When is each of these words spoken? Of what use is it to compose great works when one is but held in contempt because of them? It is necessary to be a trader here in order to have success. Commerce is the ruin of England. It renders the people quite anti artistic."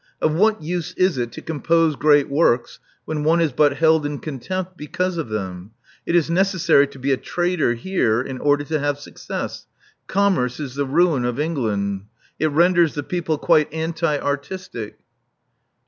Of 0.19 0.33
what 0.33 0.63
use 0.63 0.95
is 0.95 1.19
it 1.19 1.31
to 1.33 1.43
compose 1.43 1.95
great 1.95 2.27
works 2.27 2.79
when 3.05 3.23
one 3.23 3.39
is 3.39 3.51
but 3.51 3.77
held 3.77 4.03
in 4.03 4.17
contempt 4.17 4.75
because 4.75 5.15
of 5.19 5.29
them? 5.29 5.73
It 6.07 6.15
is 6.15 6.27
necessary 6.27 6.87
to 6.87 6.97
be 6.97 7.11
a 7.11 7.17
trader 7.17 7.75
here 7.75 8.19
in 8.19 8.39
order 8.39 8.63
to 8.63 8.79
have 8.79 8.99
success. 8.99 9.67
Commerce 10.07 10.59
is 10.59 10.73
the 10.73 10.87
ruin 10.87 11.23
of 11.23 11.39
England. 11.39 12.05
It 12.39 12.47
renders 12.47 12.95
the 12.95 13.03
people 13.03 13.37
quite 13.37 13.71
anti 13.71 14.17
artistic." 14.17 14.97